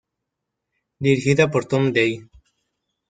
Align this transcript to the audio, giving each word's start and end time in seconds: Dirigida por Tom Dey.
Dirigida 0.97 1.51
por 1.51 1.65
Tom 1.65 1.93
Dey. 1.93 2.11